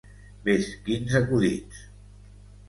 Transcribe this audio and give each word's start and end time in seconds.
Ves 0.47 0.69
quins 0.87 1.13
acudits! 1.19 1.85